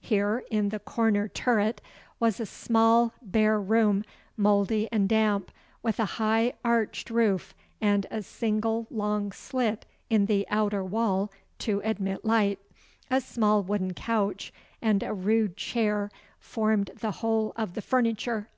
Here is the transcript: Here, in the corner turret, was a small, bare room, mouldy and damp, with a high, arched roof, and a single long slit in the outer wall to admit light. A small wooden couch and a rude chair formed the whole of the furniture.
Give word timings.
Here, 0.00 0.42
in 0.50 0.70
the 0.70 0.78
corner 0.78 1.28
turret, 1.28 1.82
was 2.18 2.40
a 2.40 2.46
small, 2.46 3.12
bare 3.20 3.60
room, 3.60 4.02
mouldy 4.34 4.88
and 4.90 5.06
damp, 5.06 5.50
with 5.82 6.00
a 6.00 6.06
high, 6.16 6.54
arched 6.64 7.10
roof, 7.10 7.54
and 7.82 8.06
a 8.10 8.22
single 8.22 8.86
long 8.90 9.30
slit 9.30 9.84
in 10.08 10.24
the 10.24 10.46
outer 10.48 10.82
wall 10.82 11.30
to 11.58 11.82
admit 11.84 12.24
light. 12.24 12.60
A 13.10 13.20
small 13.20 13.62
wooden 13.62 13.92
couch 13.92 14.54
and 14.80 15.02
a 15.02 15.12
rude 15.12 15.54
chair 15.54 16.10
formed 16.38 16.90
the 17.00 17.10
whole 17.20 17.52
of 17.54 17.74
the 17.74 17.82
furniture. 17.82 18.48